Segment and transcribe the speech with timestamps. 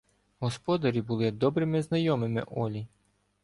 [0.39, 2.87] Господарі були добрими знайомими Олі.